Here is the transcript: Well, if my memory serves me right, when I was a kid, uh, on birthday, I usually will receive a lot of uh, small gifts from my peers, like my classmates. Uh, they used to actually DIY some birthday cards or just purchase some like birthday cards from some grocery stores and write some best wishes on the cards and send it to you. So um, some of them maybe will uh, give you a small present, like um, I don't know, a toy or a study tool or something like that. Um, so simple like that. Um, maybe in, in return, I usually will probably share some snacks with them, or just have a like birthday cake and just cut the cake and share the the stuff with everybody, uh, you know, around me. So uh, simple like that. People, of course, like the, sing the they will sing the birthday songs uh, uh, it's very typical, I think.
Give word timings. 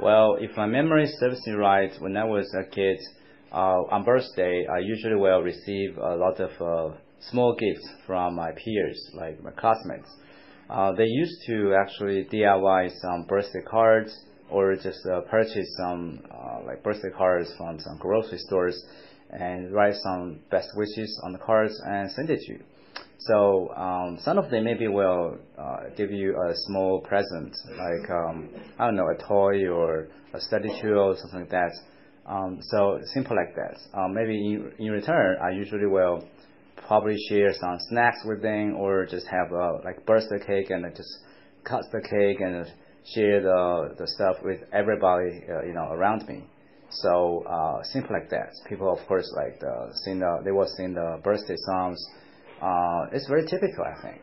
Well, 0.00 0.36
if 0.40 0.56
my 0.56 0.66
memory 0.66 1.06
serves 1.18 1.44
me 1.44 1.54
right, 1.54 1.90
when 2.00 2.16
I 2.16 2.24
was 2.24 2.54
a 2.54 2.62
kid, 2.62 3.00
uh, 3.50 3.82
on 3.90 4.04
birthday, 4.04 4.64
I 4.72 4.78
usually 4.78 5.16
will 5.16 5.42
receive 5.42 5.98
a 5.98 6.14
lot 6.14 6.38
of 6.38 6.50
uh, 6.62 6.96
small 7.30 7.56
gifts 7.56 7.88
from 8.06 8.36
my 8.36 8.52
peers, 8.52 9.10
like 9.14 9.42
my 9.42 9.50
classmates. 9.50 10.08
Uh, 10.70 10.92
they 10.92 11.06
used 11.06 11.42
to 11.46 11.74
actually 11.74 12.28
DIY 12.32 12.92
some 13.00 13.24
birthday 13.24 13.62
cards 13.68 14.16
or 14.48 14.76
just 14.76 15.00
purchase 15.28 15.68
some 15.78 16.20
like 16.64 16.84
birthday 16.84 17.10
cards 17.16 17.52
from 17.58 17.80
some 17.80 17.98
grocery 17.98 18.38
stores 18.38 18.80
and 19.30 19.72
write 19.72 19.94
some 19.96 20.38
best 20.48 20.68
wishes 20.76 21.20
on 21.24 21.32
the 21.32 21.38
cards 21.38 21.74
and 21.84 22.08
send 22.12 22.30
it 22.30 22.38
to 22.42 22.52
you. 22.52 22.60
So 23.18 23.74
um, 23.74 24.18
some 24.22 24.38
of 24.38 24.48
them 24.50 24.64
maybe 24.64 24.86
will 24.86 25.38
uh, 25.58 25.90
give 25.96 26.12
you 26.12 26.36
a 26.40 26.52
small 26.66 27.00
present, 27.00 27.56
like 27.70 28.10
um, 28.10 28.48
I 28.78 28.86
don't 28.86 28.96
know, 28.96 29.08
a 29.08 29.22
toy 29.26 29.66
or 29.68 30.08
a 30.32 30.40
study 30.40 30.68
tool 30.80 30.98
or 30.98 31.16
something 31.16 31.40
like 31.40 31.50
that. 31.50 31.72
Um, 32.26 32.58
so 32.60 33.00
simple 33.14 33.36
like 33.36 33.56
that. 33.56 33.98
Um, 33.98 34.14
maybe 34.14 34.36
in, 34.36 34.72
in 34.78 34.92
return, 34.92 35.36
I 35.42 35.50
usually 35.50 35.86
will 35.86 36.28
probably 36.86 37.16
share 37.28 37.52
some 37.54 37.78
snacks 37.88 38.20
with 38.24 38.40
them, 38.40 38.76
or 38.76 39.04
just 39.06 39.26
have 39.26 39.50
a 39.50 39.80
like 39.84 40.06
birthday 40.06 40.38
cake 40.46 40.70
and 40.70 40.84
just 40.94 41.18
cut 41.64 41.82
the 41.90 42.00
cake 42.00 42.40
and 42.40 42.66
share 43.14 43.42
the 43.42 43.94
the 43.98 44.06
stuff 44.06 44.36
with 44.44 44.60
everybody, 44.72 45.42
uh, 45.50 45.66
you 45.66 45.72
know, 45.74 45.90
around 45.90 46.26
me. 46.28 46.44
So 46.90 47.44
uh, 47.50 47.82
simple 47.82 48.14
like 48.14 48.30
that. 48.30 48.52
People, 48.68 48.92
of 48.92 49.04
course, 49.08 49.30
like 49.36 49.58
the, 49.58 49.90
sing 50.04 50.20
the 50.20 50.40
they 50.44 50.52
will 50.52 50.68
sing 50.76 50.94
the 50.94 51.20
birthday 51.24 51.56
songs 51.66 51.98
uh, 52.10 52.27
uh, 52.60 53.06
it's 53.12 53.28
very 53.28 53.46
typical, 53.46 53.84
I 53.84 54.02
think. 54.02 54.20